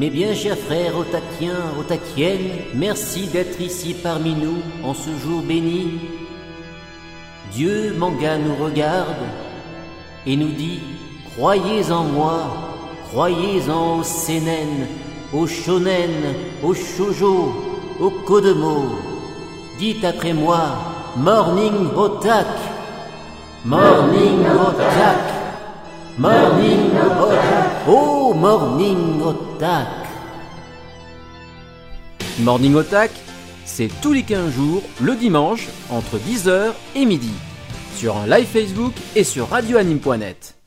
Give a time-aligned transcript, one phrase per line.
[0.00, 6.00] Mes bien chers frères otakiens, otakiennes, merci d'être ici parmi nous en ce jour béni.
[7.52, 9.26] Dieu, Manga, nous regarde
[10.26, 10.80] et nous dit
[11.34, 12.44] Croyez en moi,
[13.10, 14.86] croyez en au Senen,
[15.34, 17.52] au Shonen, au Shoujo,
[18.00, 18.96] au Kodomo.
[19.78, 20.62] Dites après moi
[21.18, 22.46] Morning Otak,
[23.66, 25.18] Morning Otak,
[26.16, 26.88] Morning
[27.20, 27.49] Otak,
[27.86, 29.86] oh Morning Otak.
[32.40, 33.10] Morning Otak,
[33.64, 37.32] c'est tous les 15 jours, le dimanche, entre 10h et midi,
[37.96, 40.59] sur un live Facebook et sur radioanime.net.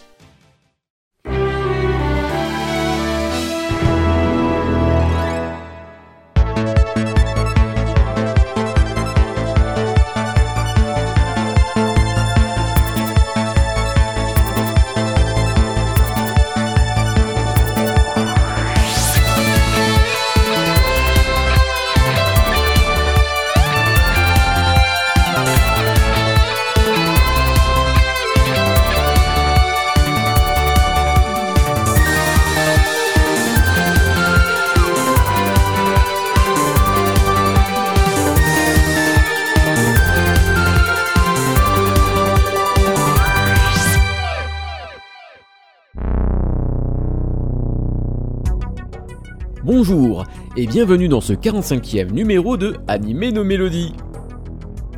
[50.55, 53.93] et bienvenue dans ce 45e numéro de Animer nos mélodies.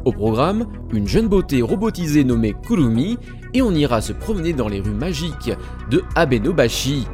[0.04, 3.18] Au programme, une jeune beauté robotisée nommée Kurumi
[3.54, 5.52] et on ira se promener dans les rues magiques
[5.90, 7.08] de Abenobashi.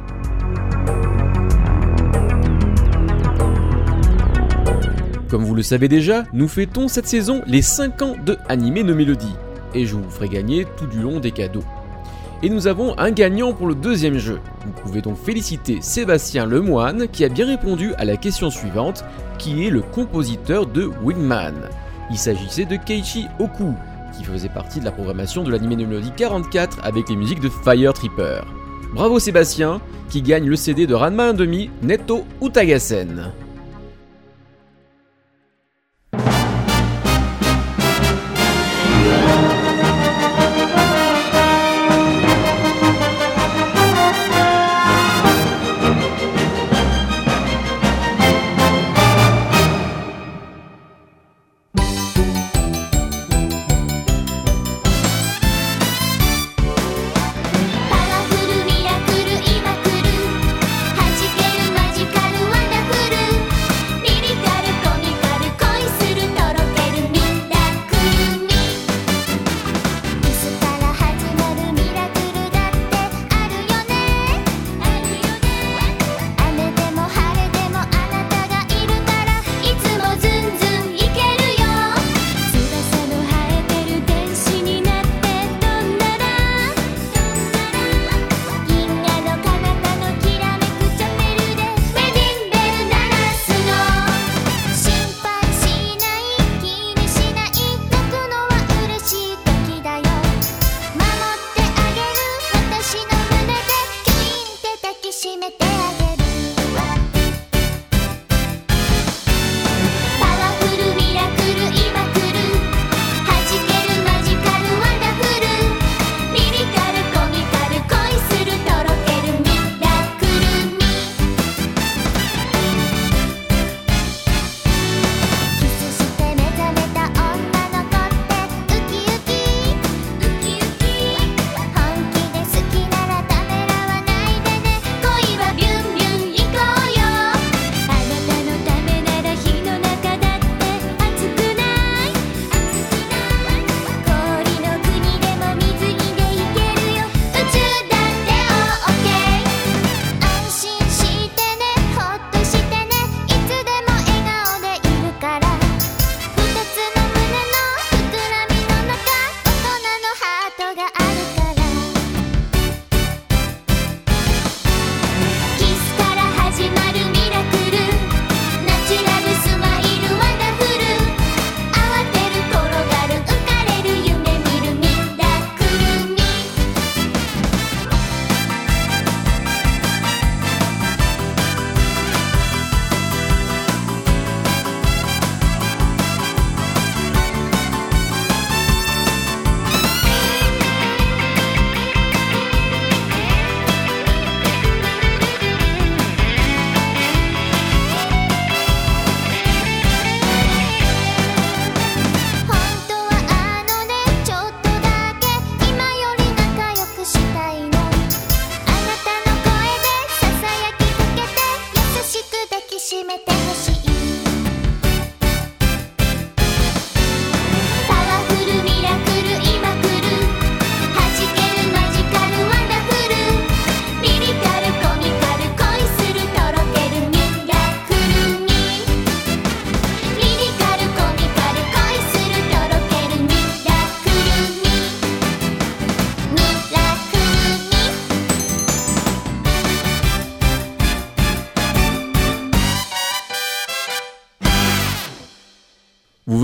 [5.28, 8.96] Comme vous le savez déjà, nous fêtons cette saison les 5 ans de Animer nos
[8.96, 9.36] mélodies
[9.72, 11.64] et je vous ferai gagner tout du long des cadeaux.
[12.44, 14.40] Et nous avons un gagnant pour le deuxième jeu.
[14.66, 19.04] Vous pouvez donc féliciter Sébastien Lemoine qui a bien répondu à la question suivante,
[19.38, 21.54] qui est le compositeur de Wingman.
[22.10, 23.74] Il s'agissait de Keiichi Oku,
[24.16, 27.92] qui faisait partie de la programmation de l'anime Melody 44 avec les musiques de Fire
[27.92, 28.40] Tripper.
[28.92, 33.32] Bravo Sébastien, qui gagne le CD de Ranma 1.5 Netto Utagasen.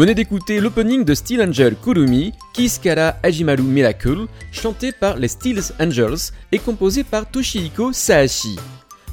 [0.08, 6.32] Venez d'écouter l'opening de Steel Angel Kurumi, Kiskara Ajimaru Miracle, chanté par les Steel Angels
[6.50, 8.56] et composé par Toshihiko Saashi.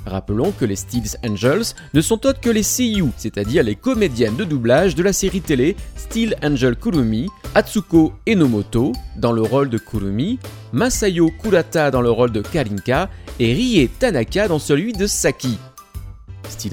[0.06, 4.46] Rappelons que les Steel Angels ne sont autres que les seiyuu, c'est-à-dire les comédiennes de
[4.46, 10.40] doublage de la série télé Steel Angel Kurumi, Atsuko Enomoto dans le rôle de Kurumi,
[10.72, 13.10] Masayo Kurata dans le rôle de Karinka
[13.42, 15.58] et Rie Tanaka dans celui de Saki.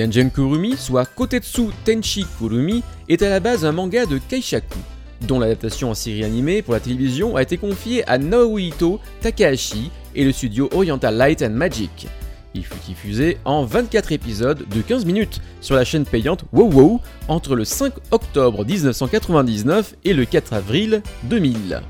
[0.00, 4.78] Engine Kurumi, soit Kotetsu Tenshi Kurumi, est à la base un manga de Kaishaku,
[5.22, 10.24] dont l'adaptation en série animée pour la télévision a été confiée à Naohito Takahashi et
[10.24, 12.08] le studio Oriental Light and Magic.
[12.54, 17.54] Il fut diffusé en 24 épisodes de 15 minutes sur la chaîne payante WoW entre
[17.54, 21.80] le 5 octobre 1999 et le 4 avril 2000.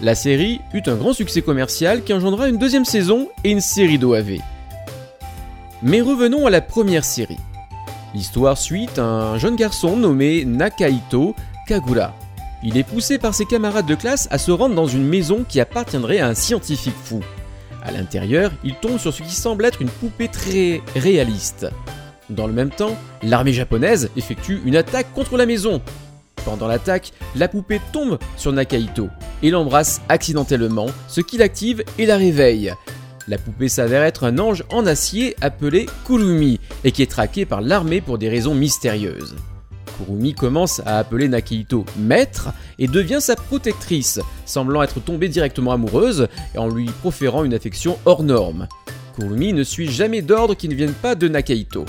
[0.00, 3.98] La série eut un grand succès commercial qui engendra une deuxième saison et une série
[3.98, 4.38] d'OAV.
[5.82, 7.38] Mais revenons à la première série.
[8.12, 11.36] L'histoire suit un jeune garçon nommé Nakaito
[11.68, 12.14] Kagura.
[12.64, 15.60] Il est poussé par ses camarades de classe à se rendre dans une maison qui
[15.60, 17.20] appartiendrait à un scientifique fou.
[17.84, 21.68] À l'intérieur, il tombe sur ce qui semble être une poupée très réaliste.
[22.28, 25.80] Dans le même temps, l'armée japonaise effectue une attaque contre la maison.
[26.44, 29.08] Pendant l'attaque, la poupée tombe sur Nakaito
[29.44, 32.74] et l'embrasse accidentellement, ce qui l'active et la réveille.
[33.28, 37.60] La poupée s'avère être un ange en acier appelé Kurumi et qui est traqué par
[37.60, 39.36] l'armée pour des raisons mystérieuses.
[39.98, 42.48] Kurumi commence à appeler Nakihito maître
[42.78, 47.98] et devient sa protectrice, semblant être tombée directement amoureuse et en lui proférant une affection
[48.06, 48.66] hors norme.
[49.14, 51.84] Kurumi ne suit jamais d'ordre qui ne viennent pas de Nakahito.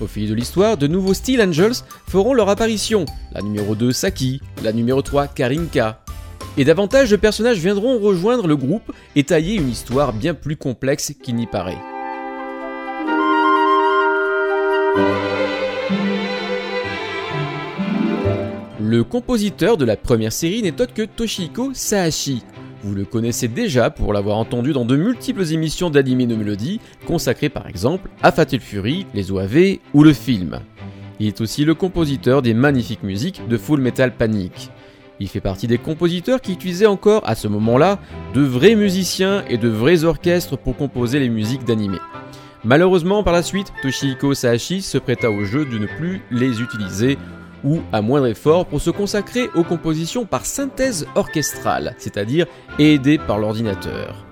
[0.00, 4.40] Au fil de l'histoire, de nouveaux Steel Angels feront leur apparition, la numéro 2 Saki,
[4.62, 6.04] la numéro 3 Karinka,
[6.56, 11.12] et davantage de personnages viendront rejoindre le groupe et tailler une histoire bien plus complexe
[11.22, 11.78] qu'il n'y paraît.
[18.80, 22.42] Le compositeur de la première série n'est autre que Toshihiko Saashi.
[22.82, 27.48] Vous le connaissez déjà pour l'avoir entendu dans de multiples émissions d'anime de mélodie, consacrées
[27.48, 30.60] par exemple à Fatal Fury, les OAV ou le film.
[31.20, 34.70] Il est aussi le compositeur des magnifiques musiques de Full Metal Panic.
[35.20, 37.98] Il fait partie des compositeurs qui utilisaient encore à ce moment-là
[38.34, 41.98] de vrais musiciens et de vrais orchestres pour composer les musiques d'animé.
[42.64, 47.18] Malheureusement, par la suite, Toshihiko Saashi se prêta au jeu de ne plus les utiliser
[47.64, 52.46] ou à moindre effort pour se consacrer aux compositions par synthèse orchestrale, c'est-à-dire
[52.78, 54.24] aidées par l'ordinateur.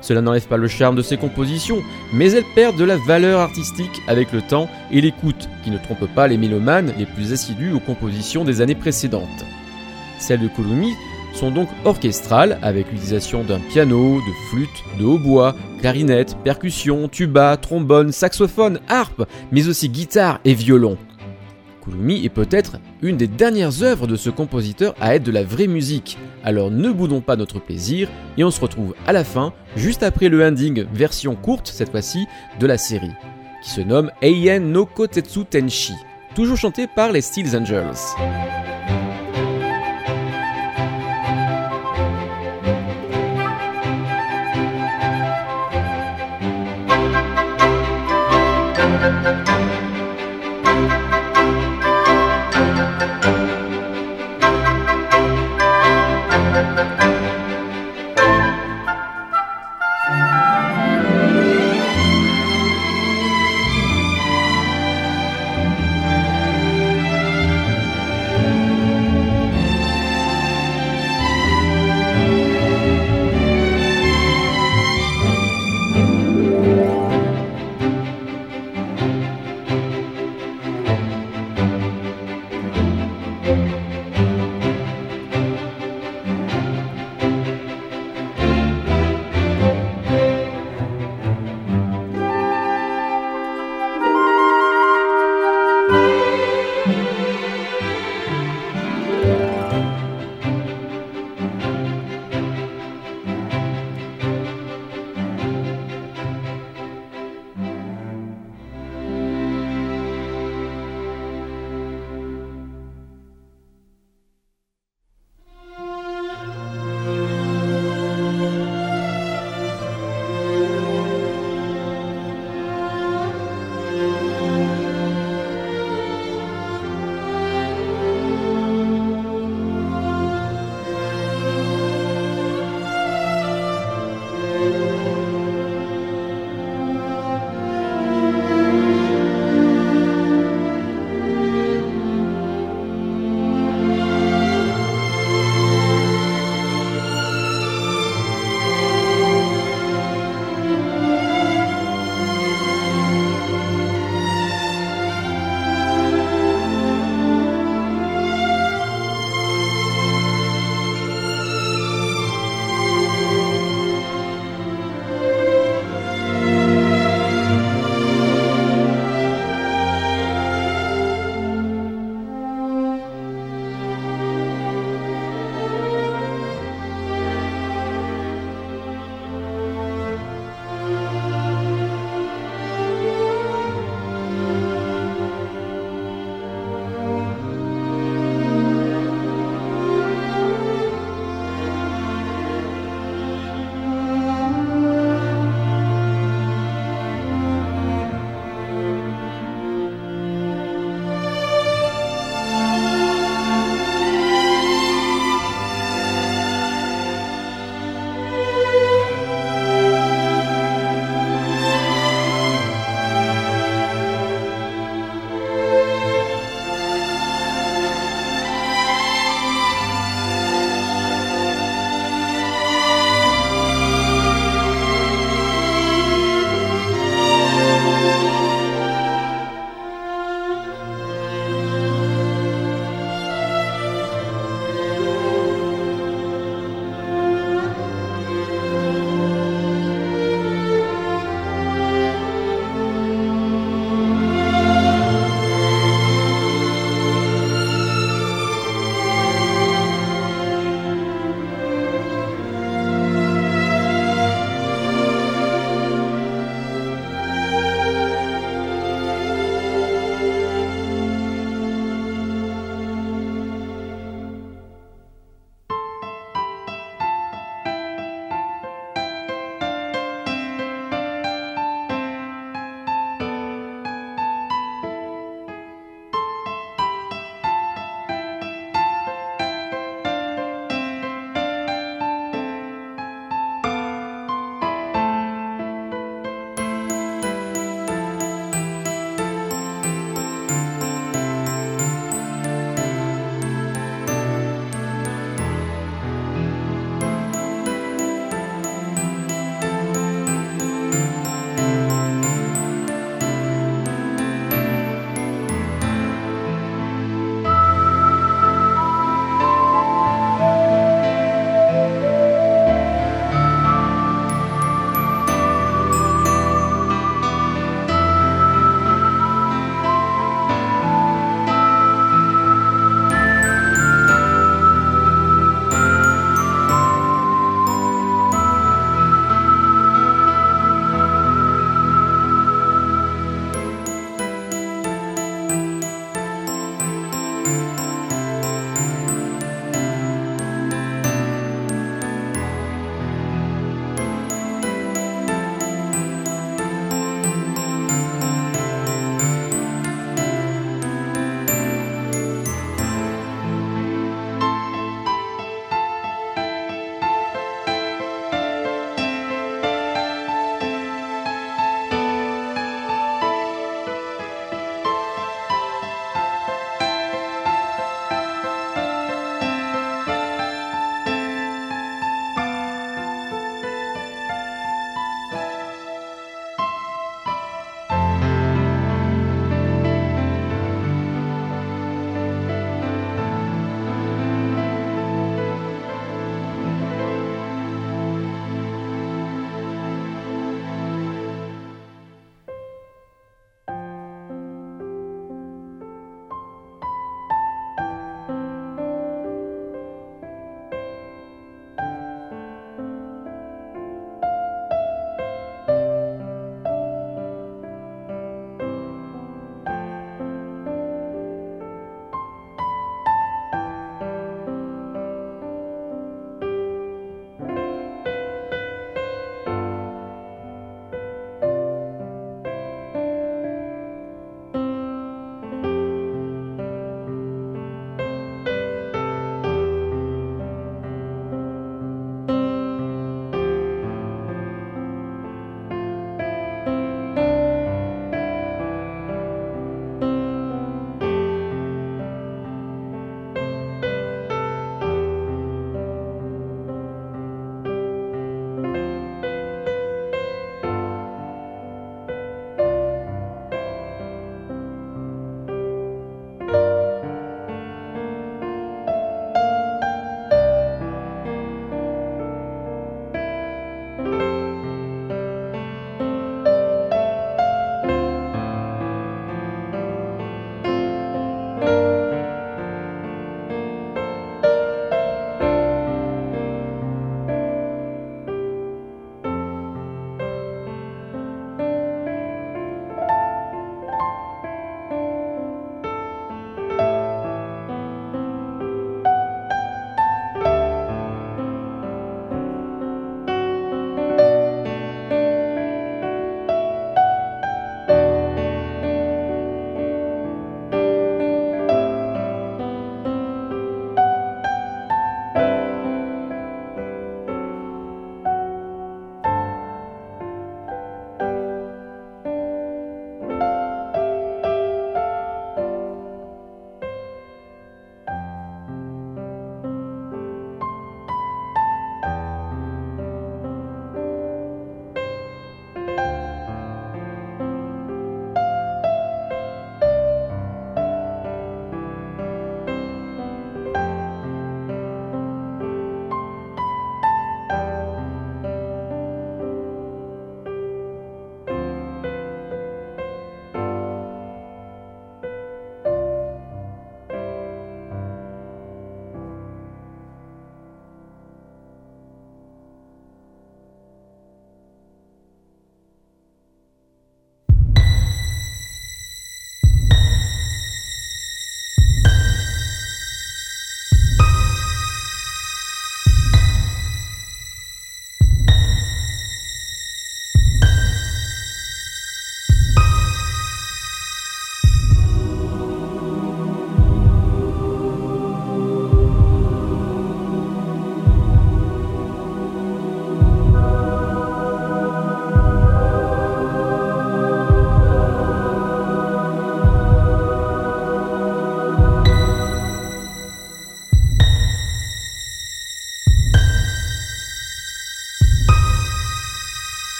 [0.00, 1.80] Cela n'enlève pas le charme de ces compositions,
[2.12, 6.06] mais elles perdent de la valeur artistique avec le temps et l'écoute, qui ne trompe
[6.14, 9.44] pas les mélomanes les plus assidus aux compositions des années précédentes.
[10.22, 10.94] Celles de Kurumi
[11.34, 18.12] sont donc orchestrales avec l'utilisation d'un piano, de flûte, de hautbois, clarinette, percussion, tuba, trombone,
[18.12, 20.96] saxophone, harpe, mais aussi guitare et violon.
[21.82, 25.66] Kurumi est peut-être une des dernières œuvres de ce compositeur à être de la vraie
[25.66, 30.04] musique, alors ne boudons pas notre plaisir et on se retrouve à la fin, juste
[30.04, 32.26] après le ending version courte cette fois-ci
[32.60, 33.10] de la série,
[33.64, 35.94] qui se nomme Eien no Kotetsu Tenshi,
[36.36, 37.98] toujours chanté par les Steel Angels.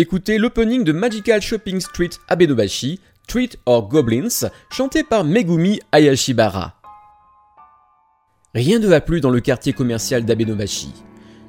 [0.00, 6.80] D'écouter l'opening de Magical Shopping Street Abenobashi, Street or Goblins, chanté par Megumi Ayashibara.
[8.54, 10.94] Rien ne va plus dans le quartier commercial d'Abenobashi.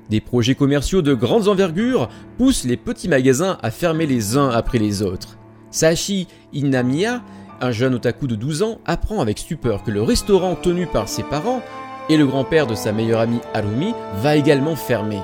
[0.09, 4.79] Des projets commerciaux de grande envergure poussent les petits magasins à fermer les uns après
[4.79, 5.37] les autres.
[5.69, 7.23] Sashi Inamiya,
[7.61, 11.23] un jeune otaku de 12 ans, apprend avec stupeur que le restaurant tenu par ses
[11.23, 11.63] parents
[12.09, 15.21] et le grand-père de sa meilleure amie Harumi va également fermer.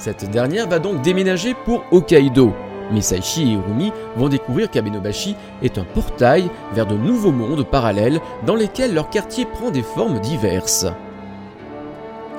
[0.00, 2.54] Cette dernière va donc déménager pour Hokkaido.
[2.90, 8.18] Mais Saichi et Urumi vont découvrir qu'Abenobashi est un portail vers de nouveaux mondes parallèles
[8.46, 10.86] dans lesquels leur quartier prend des formes diverses.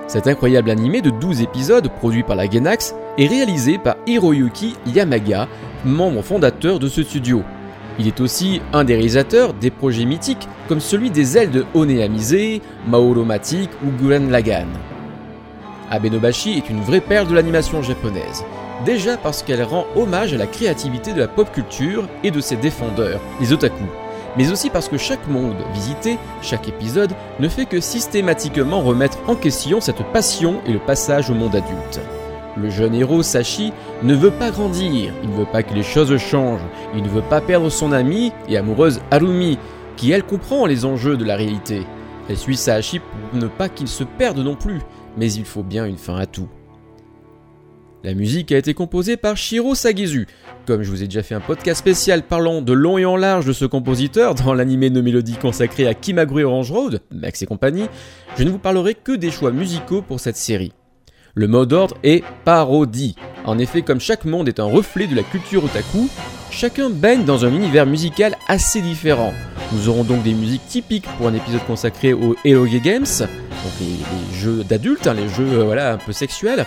[0.07, 5.47] Cet incroyable animé de 12 épisodes produit par la Gainax est réalisé par Hiroyuki Yamaga,
[5.85, 7.43] membre fondateur de ce studio.
[7.99, 12.59] Il est aussi un des réalisateurs des projets mythiques comme celui des ailes de Oneamise,
[12.87, 14.69] Maoromatic ou Guren Lagann.
[15.91, 18.45] Abenobashi est une vraie perle de l'animation japonaise.
[18.85, 22.55] Déjà parce qu'elle rend hommage à la créativité de la pop culture et de ses
[22.55, 23.83] défendeurs, les otaku.
[24.37, 27.11] Mais aussi parce que chaque monde visité, chaque épisode,
[27.41, 31.99] ne fait que systématiquement remettre en question cette passion et le passage au monde adulte.
[32.55, 36.15] Le jeune héros Sashi ne veut pas grandir, il ne veut pas que les choses
[36.17, 36.65] changent,
[36.95, 39.59] il ne veut pas perdre son amie et amoureuse Harumi,
[39.97, 41.85] qui elle comprend les enjeux de la réalité.
[42.29, 44.81] Elle suit Sashi pour ne pas qu'il se perde non plus,
[45.17, 46.49] mais il faut bien une fin à tout.
[48.03, 50.27] La musique a été composée par Shiro Sagezu.
[50.65, 53.45] Comme je vous ai déjà fait un podcast spécial parlant de long et en large
[53.45, 57.85] de ce compositeur dans l'animé No Melody consacré à Kimagure Orange Road, Max et compagnie,
[58.37, 60.73] je ne vous parlerai que des choix musicaux pour cette série.
[61.35, 63.15] Le mot d'ordre est parodie.
[63.45, 66.09] En effet, comme chaque monde est un reflet de la culture otaku,
[66.51, 69.33] chacun baigne dans un univers musical assez différent.
[69.71, 74.37] Nous aurons donc des musiques typiques pour un épisode consacré aux Eroge Games, donc les,
[74.37, 76.65] jeux d'adultes, hein, les jeux euh, voilà, un peu sexuels,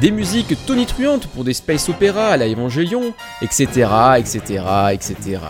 [0.00, 3.12] des musiques tonitruantes pour des space opéras à la Evangelion,
[3.42, 5.40] etc., etc., etc.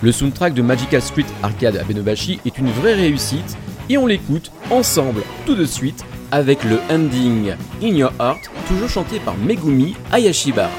[0.00, 3.56] Le soundtrack de Magical Street Arcade à Benobashi est une vraie réussite
[3.90, 9.18] et on l'écoute ensemble tout de suite avec le ending In Your Heart, toujours chanté
[9.18, 10.70] par Megumi Ayashibara.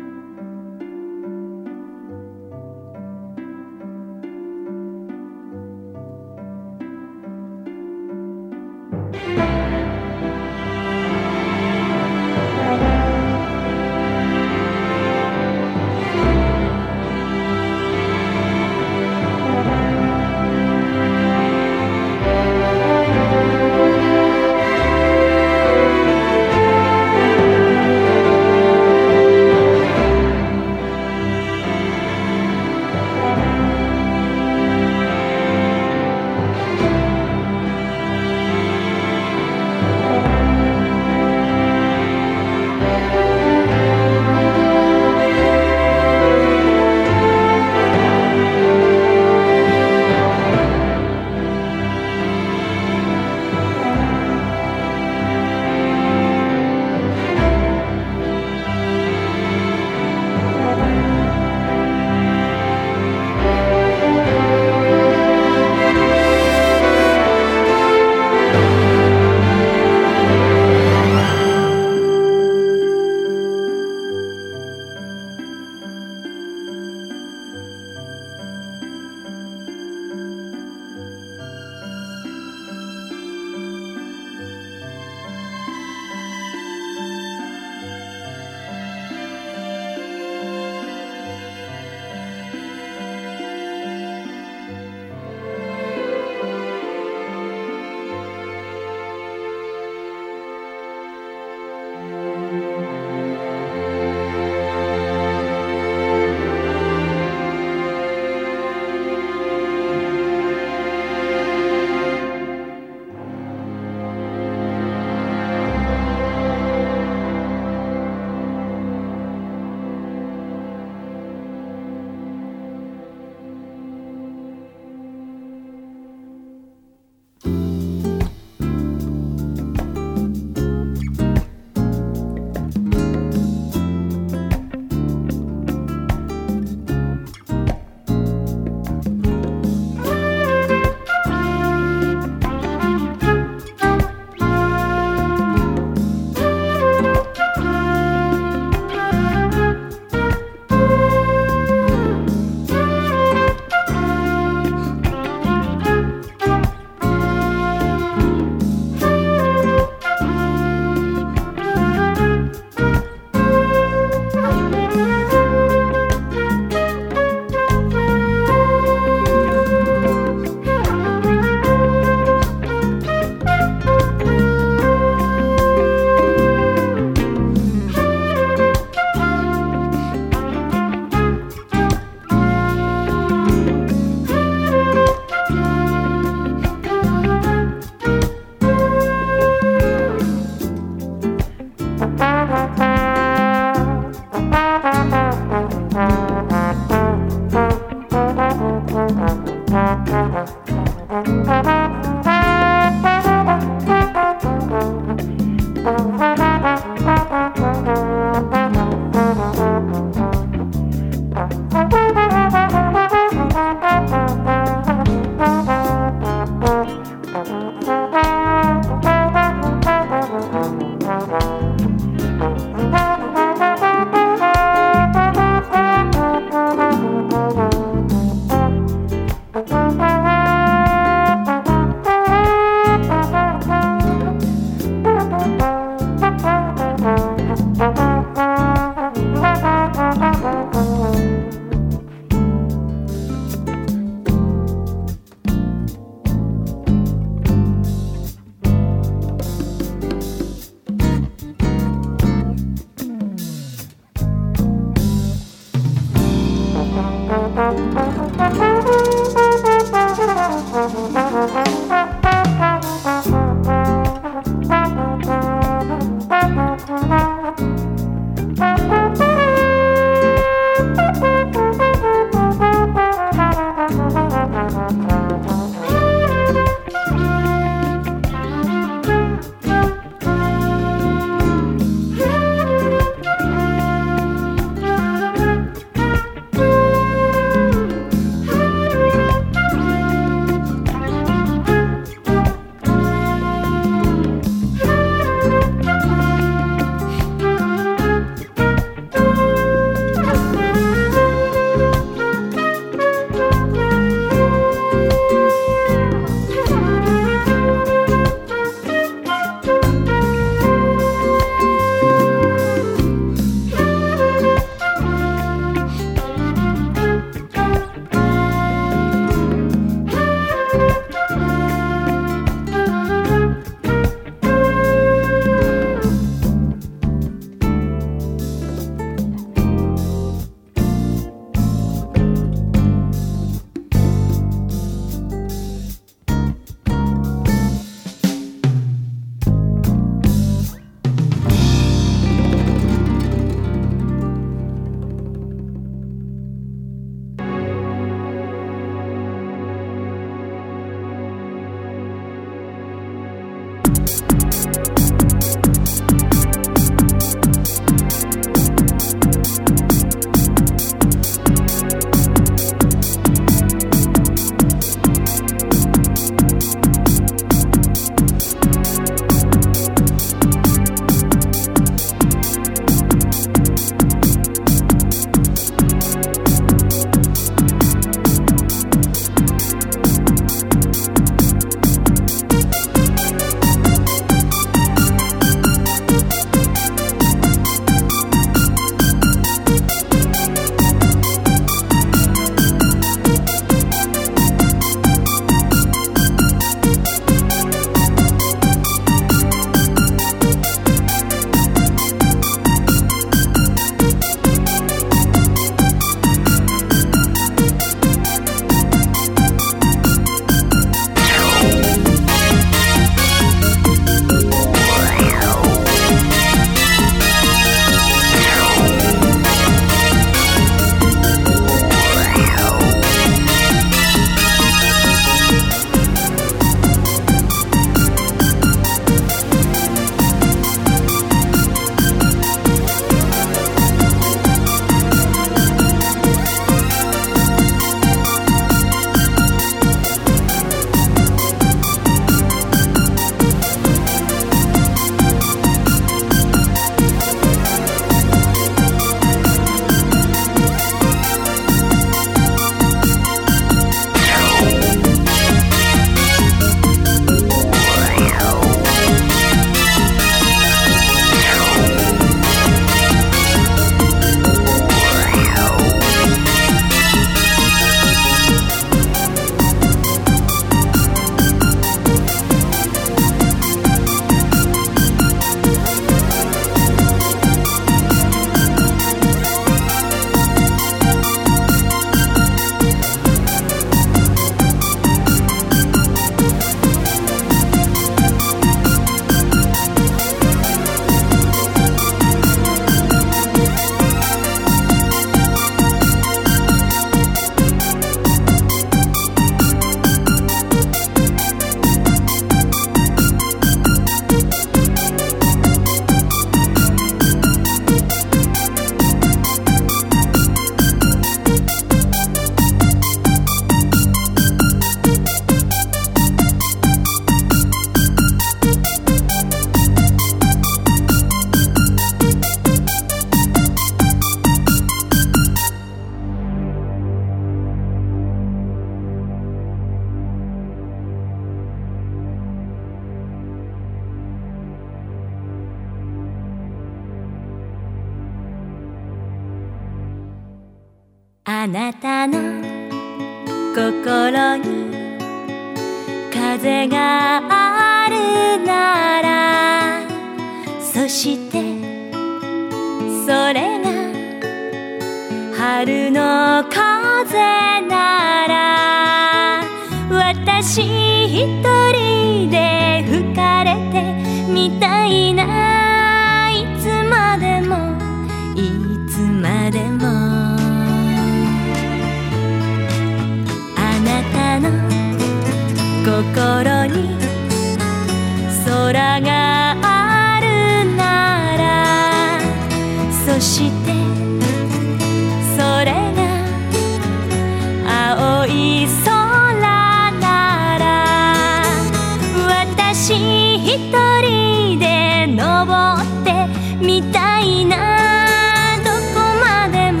[596.82, 598.76] みたいな。
[598.84, 600.00] どこまでも。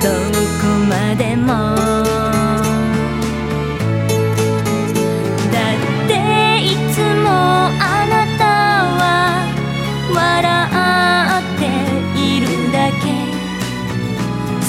[0.00, 0.08] ど
[0.60, 1.48] こまでも。
[5.52, 6.10] だって
[6.64, 6.64] い
[6.94, 8.44] つもあなた
[8.94, 9.02] は
[10.14, 10.18] 笑
[11.42, 11.62] って
[12.18, 13.04] いるだけ。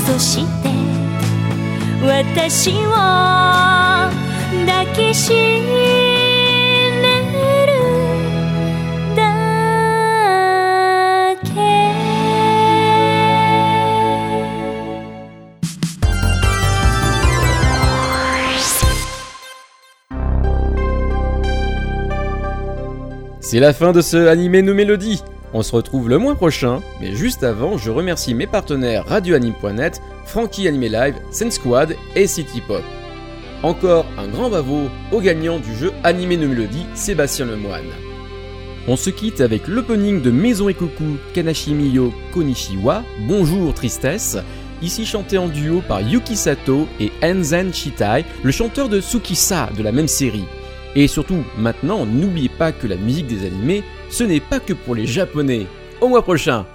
[0.06, 0.68] そして
[2.04, 2.90] 私を
[4.66, 5.49] 抱きしめ
[23.52, 25.24] C'est la fin de ce animé nos mélodies.
[25.56, 30.68] On se retrouve le mois prochain, mais juste avant, je remercie mes partenaires radioanime.net, Frankie
[30.68, 32.84] Anime Live, Sense Squad et City Pop.
[33.64, 34.82] Encore un grand bravo
[35.12, 37.90] au gagnant du jeu Animé nos mélodies, Sébastien Lemoine.
[38.88, 44.38] On se quitte avec l'opening de Maison et Coucou Kanashimiyo Konishiwa, Bonjour Tristesse,
[44.84, 49.82] ici chanté en duo par Yuki Sato et Enzen Shitai, le chanteur de Tsukisa de
[49.82, 50.46] la même série.
[51.00, 54.96] Et surtout, maintenant, n'oubliez pas que la musique des animés, ce n'est pas que pour
[54.96, 55.66] les japonais.
[56.02, 56.66] Au mois prochain